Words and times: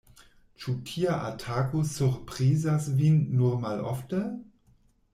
Ĉu 0.63 0.71
tia 0.91 1.17
atako 1.27 1.83
surprizas 1.91 2.91
vin 3.03 3.23
nur 3.39 3.57
malofte? 3.67 4.27